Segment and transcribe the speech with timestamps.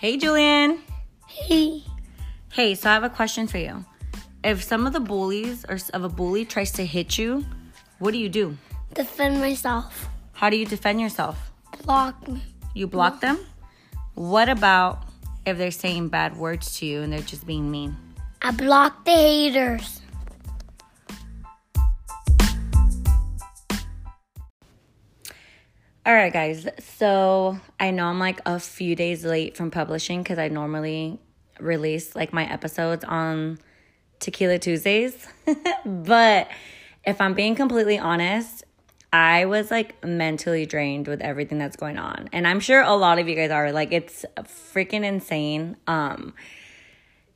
[0.00, 0.78] Hey, Julian.
[1.26, 1.82] Hey.
[2.50, 3.84] Hey, so I have a question for you.
[4.42, 7.44] If some of the bullies or of a bully tries to hit you,
[7.98, 8.56] what do you do?
[8.94, 10.08] Defend myself.
[10.32, 11.52] How do you defend yourself?
[11.84, 12.42] Block me.
[12.72, 13.40] You block them?
[14.14, 15.04] What about
[15.44, 17.94] if they're saying bad words to you and they're just being mean?
[18.40, 19.99] I block the haters.
[26.10, 26.66] All right, guys.
[26.96, 31.20] So I know I'm like a few days late from publishing because I normally
[31.60, 33.60] release like my episodes on
[34.18, 35.28] Tequila Tuesdays.
[35.84, 36.48] but
[37.04, 38.64] if I'm being completely honest,
[39.12, 42.28] I was like mentally drained with everything that's going on.
[42.32, 44.24] And I'm sure a lot of you guys are like it's
[44.74, 45.76] freaking insane.
[45.86, 46.34] Um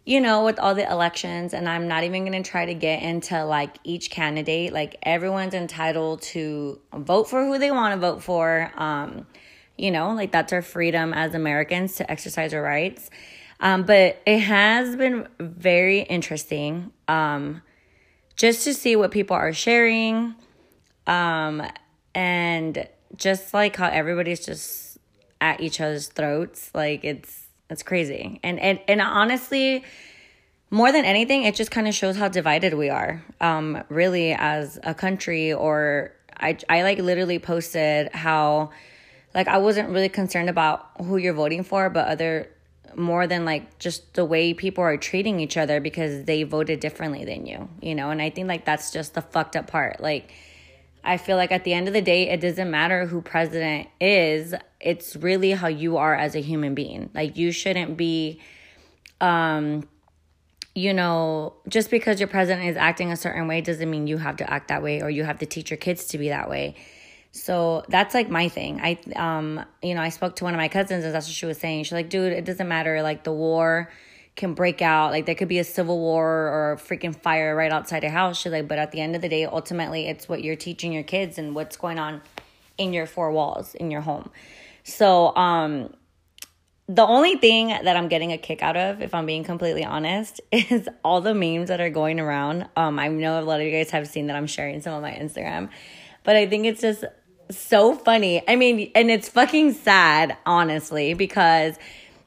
[0.04, 3.44] you know, with all the elections, and I'm not even gonna try to get into
[3.44, 4.72] like each candidate.
[4.72, 8.70] Like everyone's entitled to vote for who they want to vote for.
[8.76, 9.26] Um,
[9.78, 13.10] you know, like that's our freedom as Americans to exercise our rights.
[13.60, 17.62] Um, but it has been very interesting um,
[18.36, 20.34] just to see what people are sharing,
[21.06, 21.62] um,
[22.14, 22.86] and
[23.16, 24.98] just like how everybody's just
[25.40, 26.70] at each other's throats.
[26.74, 28.40] Like it's it's crazy.
[28.42, 29.84] And and and honestly,
[30.70, 33.24] more than anything, it just kind of shows how divided we are.
[33.40, 38.70] Um, really as a country or I I like literally posted how
[39.34, 42.48] like I wasn't really concerned about who you're voting for, but other
[42.96, 47.24] more than like just the way people are treating each other because they voted differently
[47.24, 48.10] than you, you know?
[48.10, 50.00] And I think like that's just the fucked up part.
[50.00, 50.32] Like
[51.04, 54.54] I feel like at the end of the day, it doesn't matter who president is.
[54.80, 57.10] It's really how you are as a human being.
[57.14, 58.40] Like you shouldn't be,
[59.20, 59.86] um,
[60.74, 64.36] you know, just because your president is acting a certain way doesn't mean you have
[64.38, 66.74] to act that way or you have to teach your kids to be that way.
[67.32, 68.80] So that's like my thing.
[68.80, 71.46] I, um, you know, I spoke to one of my cousins and that's what she
[71.46, 71.84] was saying.
[71.84, 73.02] She's like, dude, it doesn't matter.
[73.02, 73.90] Like the war
[74.36, 75.12] can break out.
[75.12, 78.38] Like there could be a civil war or a freaking fire right outside your house.
[78.38, 81.02] She's like, but at the end of the day, ultimately, it's what you're teaching your
[81.02, 82.20] kids and what's going on
[82.76, 84.30] in your four walls in your home.
[84.82, 85.94] So, um,
[86.86, 90.40] the only thing that I'm getting a kick out of, if I'm being completely honest,
[90.52, 92.68] is all the memes that are going around.
[92.76, 95.02] Um, I know a lot of you guys have seen that I'm sharing some on
[95.02, 95.70] my Instagram,
[96.24, 97.04] but I think it's just
[97.50, 98.42] so funny.
[98.46, 101.78] I mean, and it's fucking sad, honestly, because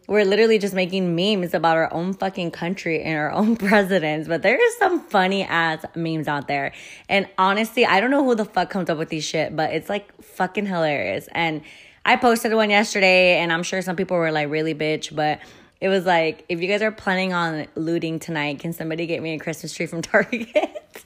[0.07, 4.28] we're literally just making memes about our own fucking country and our own presidents.
[4.28, 6.73] But there is some funny ass memes out there.
[7.09, 9.90] And honestly, I don't know who the fuck comes up with these shit, but it's
[9.90, 11.28] like fucking hilarious.
[11.34, 11.62] And
[12.06, 15.41] I posted one yesterday, and I'm sure some people were like, really, bitch, but
[15.81, 19.34] it was like, if you guys are planning on looting tonight, can somebody get me
[19.34, 21.03] a Christmas tree from Target?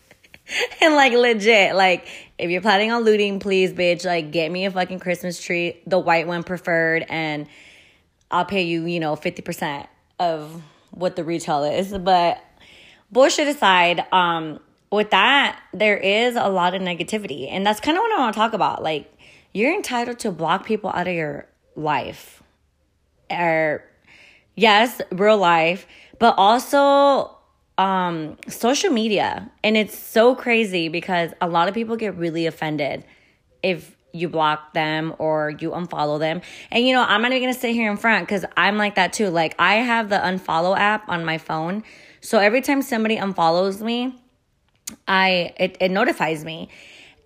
[0.82, 2.08] and like legit, like
[2.38, 6.00] if you're planning on looting, please, bitch, like get me a fucking Christmas tree, the
[6.00, 7.48] white one preferred, and
[8.32, 9.88] I'll pay you, you know, 50%
[10.20, 10.62] of
[10.92, 11.94] what the retail is.
[11.94, 12.44] But
[13.12, 14.60] bullshit aside, um,
[14.92, 17.50] with that, there is a lot of negativity.
[17.50, 18.84] And that's kind of what I want to talk about.
[18.84, 19.12] Like,
[19.54, 22.44] you're entitled to block people out of your life.
[23.30, 23.84] Or,
[24.56, 25.88] yes, real life,
[26.20, 27.38] but also
[27.78, 29.50] um, social media.
[29.64, 33.06] And it's so crazy because a lot of people get really offended
[33.64, 36.42] if you block them or you unfollow them.
[36.72, 39.14] And you know, I'm not even gonna sit here in front because I'm like that
[39.14, 39.30] too.
[39.30, 41.84] Like, I have the unfollow app on my phone.
[42.22, 44.16] So every time somebody unfollows me,
[45.08, 46.70] I it, it notifies me.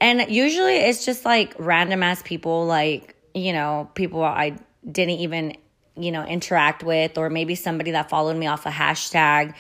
[0.02, 4.58] And usually it's just like random ass people, like, you know, people I
[4.90, 5.58] didn't even,
[5.96, 9.56] you know, interact with, or maybe somebody that followed me off a hashtag.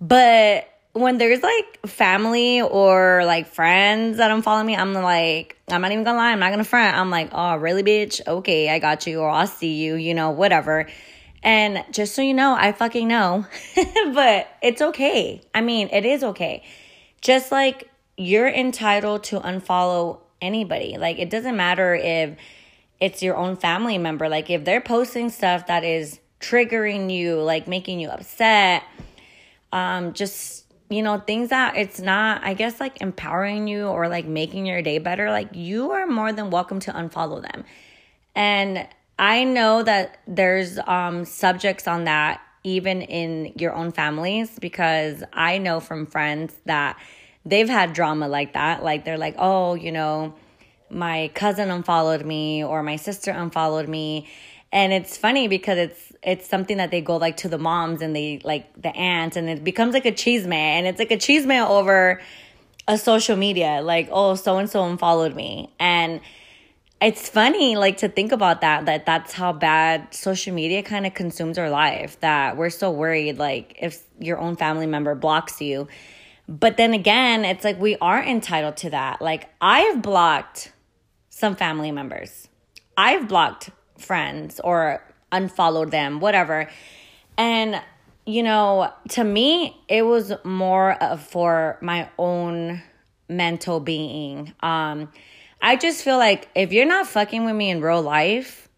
[0.00, 5.80] But when there's like family or like friends that I'm following me, I'm like, I'm
[5.80, 6.96] not even gonna lie, I'm not gonna front.
[6.96, 8.20] I'm like, oh, really, bitch?
[8.26, 10.86] Okay, I got you, or I'll see you, you know, whatever.
[11.42, 13.46] And just so you know, I fucking know,
[14.12, 15.40] but it's okay.
[15.54, 16.64] I mean, it is okay.
[17.20, 20.96] Just like you're entitled to unfollow anybody.
[20.98, 22.36] Like, it doesn't matter if
[23.00, 24.28] it's your own family member.
[24.28, 28.82] Like, if they're posting stuff that is triggering you, like making you upset,
[29.72, 30.59] um, just
[30.90, 34.82] you know, things that it's not, I guess, like empowering you or like making your
[34.82, 37.64] day better, like you are more than welcome to unfollow them.
[38.34, 38.88] And
[39.18, 45.58] I know that there's um, subjects on that even in your own families because I
[45.58, 46.98] know from friends that
[47.44, 48.82] they've had drama like that.
[48.82, 50.34] Like they're like, oh, you know,
[50.90, 54.28] my cousin unfollowed me or my sister unfollowed me
[54.72, 58.14] and it's funny because it's it's something that they go like to the moms and
[58.14, 61.68] they like the aunts and it becomes like a chisme and it's like a chisme
[61.68, 62.20] over
[62.86, 65.72] a social media like oh so and so unfollowed me.
[65.78, 66.20] And
[67.00, 71.14] it's funny like to think about that that that's how bad social media kind of
[71.14, 75.88] consumes our life that we're so worried like if your own family member blocks you.
[76.46, 79.20] But then again it's like we are entitled to that.
[79.20, 80.72] Like i've blocked
[81.30, 82.48] some family members.
[82.96, 83.70] I've blocked
[84.00, 85.02] friends or
[85.32, 86.68] unfollowed them whatever
[87.38, 87.80] and
[88.26, 92.82] you know to me it was more of for my own
[93.28, 95.08] mental being um
[95.62, 98.68] I just feel like if you're not fucking with me in real life,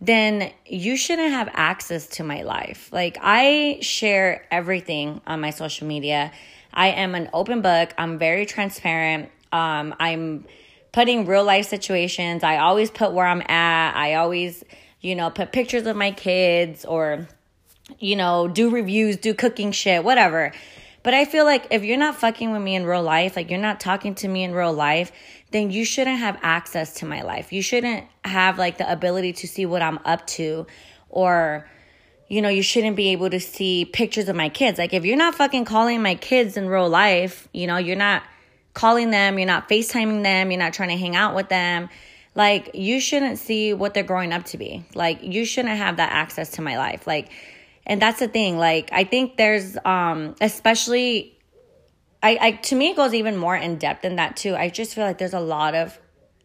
[0.00, 2.90] then you shouldn't have access to my life.
[2.92, 6.32] Like, I share everything on my social media.
[6.72, 7.92] I am an open book.
[7.98, 9.30] I'm very transparent.
[9.52, 10.46] Um, I'm
[10.92, 12.44] putting real life situations.
[12.44, 13.96] I always put where I'm at.
[13.96, 14.62] I always,
[15.00, 17.26] you know, put pictures of my kids or,
[17.98, 20.52] you know, do reviews, do cooking shit, whatever.
[21.02, 23.58] But I feel like if you're not fucking with me in real life, like you're
[23.58, 25.10] not talking to me in real life,
[25.50, 27.52] then you shouldn't have access to my life.
[27.52, 30.66] You shouldn't have like the ability to see what I'm up to
[31.08, 31.68] or
[32.28, 34.78] you know, you shouldn't be able to see pictures of my kids.
[34.78, 38.22] Like if you're not fucking calling my kids in real life, you know, you're not
[38.74, 41.88] calling them, you're not FaceTiming them, you're not trying to hang out with them.
[42.34, 44.84] Like you shouldn't see what they're growing up to be.
[44.94, 47.06] Like you shouldn't have that access to my life.
[47.06, 47.30] Like
[47.86, 51.38] and that's the thing like i think there's um especially
[52.22, 54.94] I, I to me it goes even more in depth than that too i just
[54.94, 55.98] feel like there's a lot of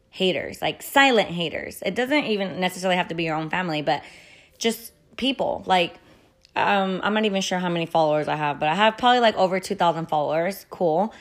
[0.09, 4.03] haters like silent haters it doesn't even necessarily have to be your own family but
[4.57, 5.95] just people like
[6.55, 9.35] um i'm not even sure how many followers i have but i have probably like
[9.35, 11.13] over 2000 followers cool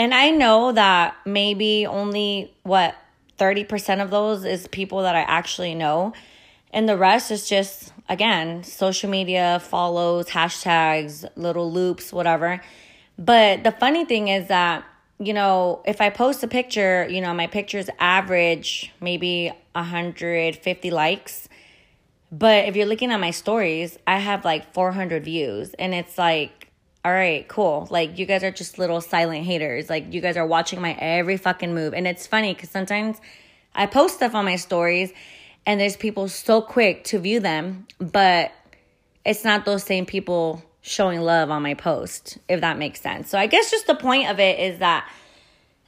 [0.00, 2.96] and i know that maybe only what
[3.38, 6.12] 30% of those is people that i actually know
[6.72, 12.60] and the rest is just again, social media follows, hashtags, little loops, whatever.
[13.16, 14.84] But the funny thing is that,
[15.18, 21.48] you know, if I post a picture, you know, my pictures average maybe 150 likes.
[22.32, 25.74] But if you're looking at my stories, I have like 400 views.
[25.74, 26.59] And it's like,
[27.04, 27.88] all right, cool.
[27.90, 29.88] Like, you guys are just little silent haters.
[29.88, 31.94] Like, you guys are watching my every fucking move.
[31.94, 33.18] And it's funny because sometimes
[33.74, 35.12] I post stuff on my stories
[35.64, 38.52] and there's people so quick to view them, but
[39.24, 43.30] it's not those same people showing love on my post, if that makes sense.
[43.30, 45.08] So I guess just the point of it is that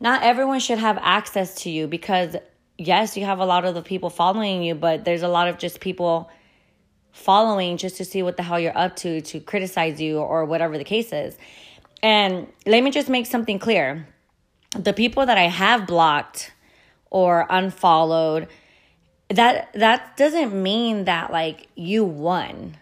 [0.00, 2.36] not everyone should have access to you because
[2.78, 5.58] yes, you have a lot of the people following you, but there's a lot of
[5.58, 6.30] just people
[7.12, 10.76] following just to see what the hell you're up to, to criticize you or whatever
[10.78, 11.36] the case is.
[12.02, 14.08] And let me just make something clear.
[14.76, 16.52] The people that I have blocked
[17.10, 18.48] or unfollowed,
[19.28, 22.76] that that doesn't mean that like you won.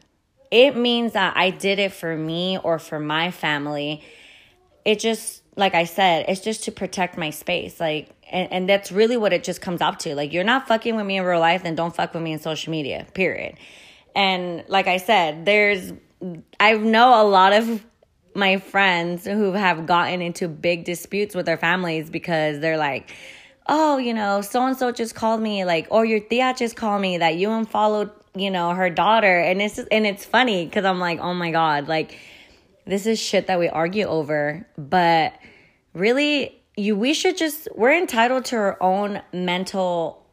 [0.50, 4.02] It means that I did it for me or for my family.
[4.84, 7.78] It just like I said, it's just to protect my space.
[7.80, 10.14] Like and, and that's really what it just comes up to.
[10.14, 12.38] Like you're not fucking with me in real life, then don't fuck with me in
[12.38, 13.06] social media.
[13.12, 13.56] Period.
[14.14, 15.92] And like I said, there's
[16.58, 17.84] I know a lot of
[18.34, 23.12] my friends who have gotten into big disputes with their families because they're like,
[23.66, 27.00] oh, you know, so and so just called me, like, or your tia just called
[27.00, 29.38] me that you unfollowed, you know, her daughter.
[29.38, 32.18] And it's and it's funny because I'm like, oh my God, like
[32.86, 34.66] this is shit that we argue over.
[34.76, 35.34] But
[35.94, 40.26] really, you we should just we're entitled to our own mental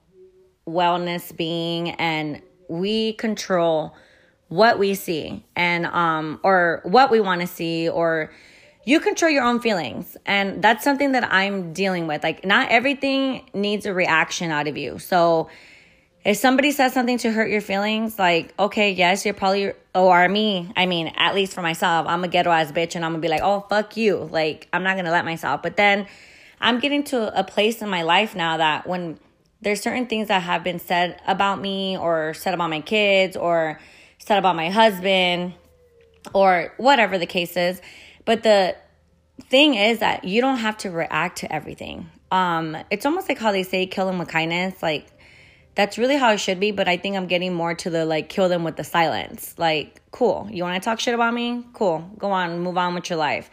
[0.68, 3.96] wellness being and we control
[4.50, 8.32] what we see and um or what we want to see or
[8.88, 10.16] you control your own feelings.
[10.26, 12.24] And that's something that I'm dealing with.
[12.24, 14.98] Like, not everything needs a reaction out of you.
[14.98, 15.50] So,
[16.24, 20.72] if somebody says something to hurt your feelings, like, okay, yes, you're probably, or me,
[20.78, 23.28] I mean, at least for myself, I'm a ghetto ass bitch and I'm gonna be
[23.28, 24.30] like, oh, fuck you.
[24.32, 25.62] Like, I'm not gonna let myself.
[25.62, 26.08] But then
[26.62, 29.20] I'm getting to a place in my life now that when
[29.62, 33.80] there's certain things that have been said about me or said about my kids or
[34.20, 35.54] said about my husband
[36.34, 37.82] or whatever the case is,
[38.26, 38.76] but the
[39.50, 42.10] thing is that you don't have to react to everything.
[42.32, 44.82] Um, it's almost like how they say kill them with kindness.
[44.82, 45.08] Like
[45.76, 48.30] that's really how it should be, but I think I'm getting more to the like
[48.30, 49.54] kill them with the silence.
[49.58, 50.48] Like, cool.
[50.52, 51.64] You want to talk shit about me?
[51.74, 52.10] Cool.
[52.18, 53.50] Go on, move on with your life.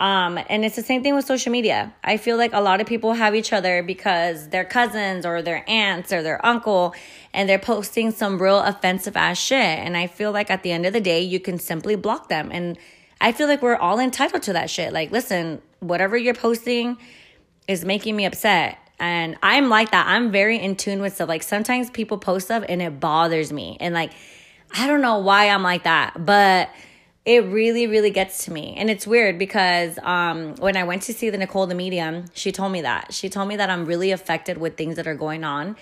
[0.00, 1.94] Um, and it's the same thing with social media.
[2.02, 5.64] I feel like a lot of people have each other because they're cousins or their
[5.68, 6.94] aunts or their uncle
[7.32, 9.56] and they're posting some real offensive ass shit.
[9.56, 12.50] And I feel like at the end of the day, you can simply block them
[12.52, 12.76] and
[13.20, 14.92] I feel like we're all entitled to that shit.
[14.92, 16.98] Like, listen, whatever you're posting
[17.66, 18.78] is making me upset.
[18.98, 20.06] And I'm like that.
[20.06, 21.28] I'm very in tune with stuff.
[21.28, 23.76] Like, sometimes people post stuff and it bothers me.
[23.80, 24.12] And, like,
[24.72, 26.68] I don't know why I'm like that, but
[27.24, 28.74] it really, really gets to me.
[28.76, 32.52] And it's weird because um, when I went to see the Nicole the Medium, she
[32.52, 33.14] told me that.
[33.14, 35.76] She told me that I'm really affected with things that are going on.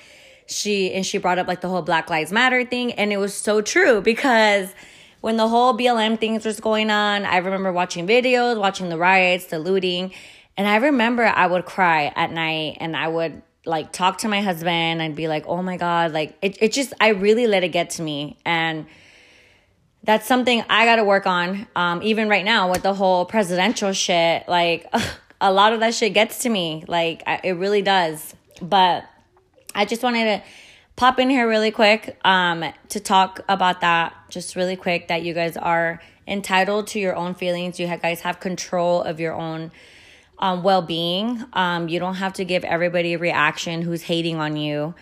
[0.46, 3.34] she and she brought up like the whole Black Lives Matter thing, and it was
[3.34, 4.72] so true because
[5.20, 9.46] when the whole BLM things was going on, I remember watching videos, watching the riots,
[9.46, 10.12] the looting,
[10.56, 14.42] and I remember I would cry at night and I would like talk to my
[14.42, 17.68] husband and be like, "Oh my god, like it it just I really let it
[17.68, 18.86] get to me." And
[20.04, 21.66] that's something I got to work on.
[21.76, 24.86] Um even right now with the whole presidential shit, like
[25.40, 26.84] a lot of that shit gets to me.
[26.88, 28.34] Like I, it really does.
[28.60, 29.04] But
[29.74, 30.42] I just wanted to
[30.96, 35.34] pop in here really quick um, to talk about that just really quick that you
[35.34, 39.72] guys are entitled to your own feelings you guys have control of your own
[40.38, 44.94] um, well-being um, you don't have to give everybody a reaction who's hating on you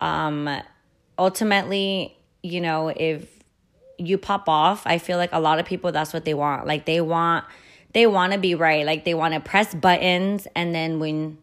[0.00, 0.48] um,
[1.18, 3.28] ultimately you know if
[3.98, 6.84] you pop off i feel like a lot of people that's what they want like
[6.84, 7.44] they want
[7.92, 11.38] they want to be right like they want to press buttons and then when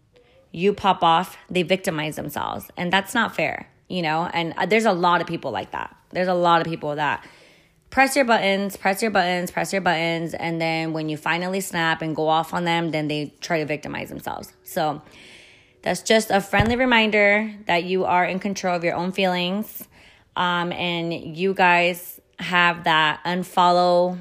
[0.51, 4.85] you pop off they victimize themselves and that's not fair you know, and uh, there's
[4.85, 5.93] a lot of people like that.
[6.11, 7.25] There's a lot of people that
[7.89, 12.01] press your buttons, press your buttons, press your buttons, and then when you finally snap
[12.01, 14.53] and go off on them, then they try to victimize themselves.
[14.63, 15.01] So
[15.81, 19.85] that's just a friendly reminder that you are in control of your own feelings.
[20.37, 24.17] Um, and you guys have that unfollow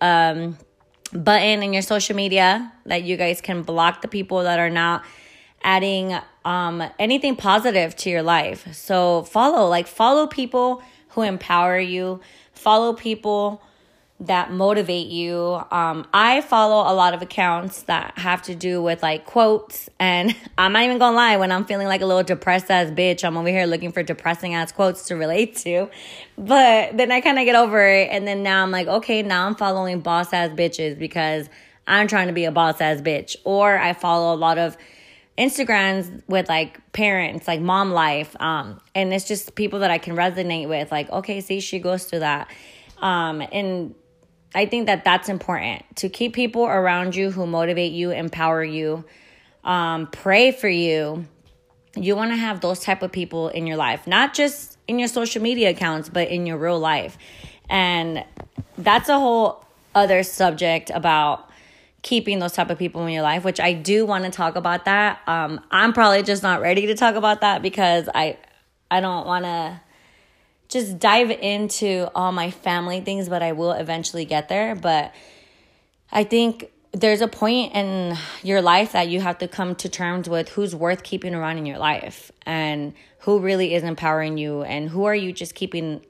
[0.00, 0.56] um,
[1.12, 5.04] button in your social media that you guys can block the people that are not
[5.62, 8.72] adding um, anything positive to your life.
[8.74, 12.20] So follow, like follow people who empower you,
[12.52, 13.62] follow people
[14.20, 15.60] that motivate you.
[15.70, 20.34] Um, I follow a lot of accounts that have to do with like quotes, and
[20.58, 23.36] I'm not even gonna lie, when I'm feeling like a little depressed ass bitch, I'm
[23.36, 25.90] over here looking for depressing ass quotes to relate to.
[26.38, 29.46] But then I kind of get over it, and then now I'm like, okay, now
[29.46, 31.48] I'm following boss ass bitches because
[31.86, 34.76] I'm trying to be a boss ass bitch, or I follow a lot of
[35.36, 38.36] Instagrams with like parents, like mom life.
[38.40, 40.92] Um, and it's just people that I can resonate with.
[40.92, 42.48] Like, okay, see, she goes through that.
[42.98, 43.94] Um, and
[44.54, 49.04] I think that that's important to keep people around you who motivate you, empower you,
[49.64, 51.26] um, pray for you.
[51.96, 55.08] You want to have those type of people in your life, not just in your
[55.08, 57.18] social media accounts, but in your real life.
[57.68, 58.24] And
[58.78, 61.48] that's a whole other subject about
[62.02, 64.84] keeping those type of people in your life, which I do want to talk about
[64.84, 65.20] that.
[65.26, 68.36] Um, I'm probably just not ready to talk about that because I
[68.90, 69.80] I don't want to
[70.68, 74.74] just dive into all my family things, but I will eventually get there.
[74.74, 75.14] But
[76.10, 80.28] I think there's a point in your life that you have to come to terms
[80.28, 84.88] with who's worth keeping around in your life and who really is empowering you and
[84.88, 86.04] who are you just keeping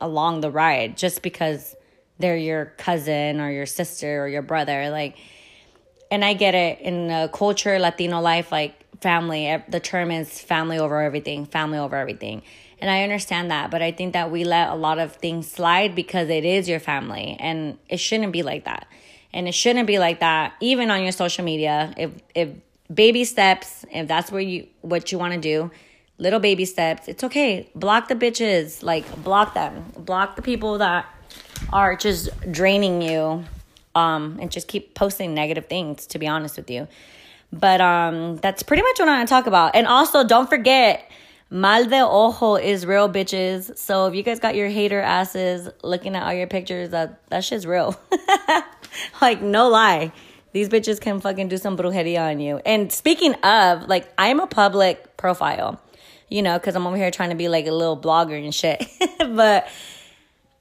[0.00, 1.74] along the ride just because
[2.18, 5.16] they're your cousin or your sister or your brother like
[6.10, 10.78] and i get it in the culture latino life like family the term is family
[10.78, 12.42] over everything family over everything.
[12.80, 15.94] And i understand that but i think that we let a lot of things slide
[15.94, 18.86] because it is your family and it shouldn't be like that.
[19.32, 21.94] And it shouldn't be like that even on your social media.
[21.96, 22.48] If if
[22.92, 25.70] baby steps if that's where you what you want to do
[26.18, 27.70] little baby steps it's okay.
[27.74, 29.92] Block the bitches like block them.
[29.96, 31.06] Block the people that
[31.72, 33.44] are just draining you
[33.94, 36.88] um, and just keep posting negative things, to be honest with you.
[37.52, 39.74] But um, that's pretty much what I'm gonna talk about.
[39.74, 41.10] And also, don't forget,
[41.50, 43.76] mal de ojo is real, bitches.
[43.76, 47.44] So if you guys got your hater asses looking at all your pictures, that that
[47.44, 47.98] shit's real.
[49.20, 50.12] like no lie,
[50.52, 52.60] these bitches can fucking do some brujeria on you.
[52.64, 55.80] And speaking of, like, I'm a public profile,
[56.28, 58.84] you know, because I'm over here trying to be like a little blogger and shit.
[59.18, 59.68] but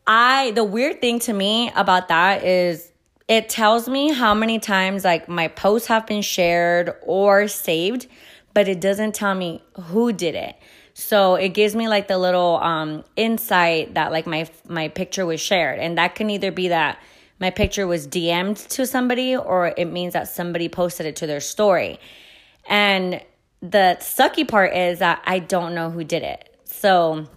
[0.07, 2.91] I the weird thing to me about that is
[3.29, 8.07] it tells me how many times like my posts have been shared or saved,
[8.55, 10.55] but it doesn't tell me who did it.
[10.95, 15.39] So it gives me like the little um insight that like my my picture was
[15.39, 16.99] shared and that can either be that
[17.39, 21.39] my picture was DM'd to somebody or it means that somebody posted it to their
[21.39, 21.99] story.
[22.67, 23.21] And
[23.61, 26.53] the sucky part is that I don't know who did it.
[26.65, 27.27] So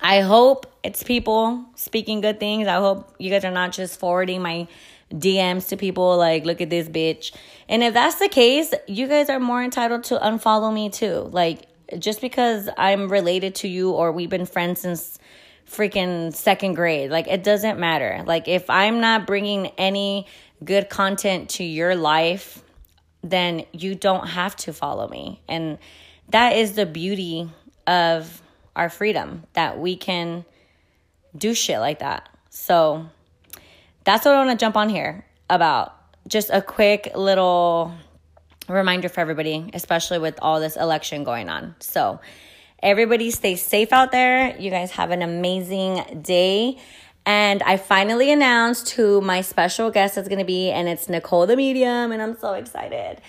[0.00, 2.68] I hope it's people speaking good things.
[2.68, 4.68] I hope you guys are not just forwarding my
[5.12, 7.32] DMs to people like, look at this bitch.
[7.68, 11.28] And if that's the case, you guys are more entitled to unfollow me too.
[11.30, 11.66] Like,
[11.98, 15.18] just because I'm related to you or we've been friends since
[15.66, 18.22] freaking second grade, like, it doesn't matter.
[18.26, 20.26] Like, if I'm not bringing any
[20.64, 22.62] good content to your life,
[23.22, 25.42] then you don't have to follow me.
[25.48, 25.78] And
[26.30, 27.50] that is the beauty
[27.86, 28.42] of
[28.74, 30.44] our freedom that we can
[31.36, 32.28] do shit like that.
[32.50, 33.06] So
[34.04, 35.96] that's what I want to jump on here about.
[36.28, 37.92] Just a quick little
[38.68, 41.74] reminder for everybody, especially with all this election going on.
[41.80, 42.20] So,
[42.82, 44.58] Everybody stay safe out there.
[44.58, 46.78] You guys have an amazing day.
[47.24, 51.46] And I finally announced who my special guest is going to be, and it's Nicole
[51.46, 53.20] the Medium, and I'm so excited.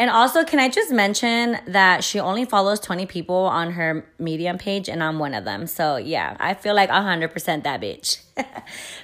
[0.00, 4.56] And also, can I just mention that she only follows 20 people on her Medium
[4.56, 5.66] page, and I'm one of them.
[5.66, 8.22] So, yeah, I feel like 100% that bitch.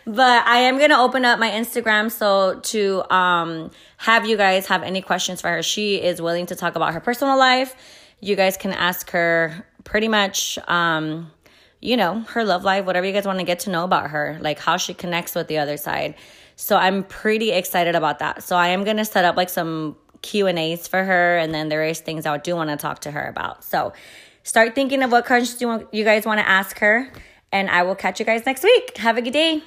[0.07, 4.67] but I am going to open up my Instagram so to um, have you guys
[4.67, 5.65] have any questions for her.
[5.65, 7.75] She is willing to talk about her personal life.
[8.21, 10.59] You guys can ask her pretty much.
[10.69, 11.33] Um,
[11.81, 14.39] you know, her love life, whatever you guys want to get to know about her,
[14.41, 16.15] like how she connects with the other side.
[16.57, 18.43] So I'm pretty excited about that.
[18.43, 21.85] So I am going to set up like some Q&As for her and then there
[21.85, 23.63] is things I do want to talk to her about.
[23.63, 23.93] So
[24.43, 27.11] start thinking of what questions you, want, you guys want to ask her
[27.53, 28.97] and I will catch you guys next week.
[28.97, 29.63] Have a good day.